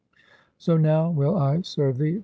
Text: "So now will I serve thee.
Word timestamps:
"So 0.57 0.77
now 0.77 1.11
will 1.11 1.37
I 1.37 1.61
serve 1.61 1.99
thee. 1.99 2.19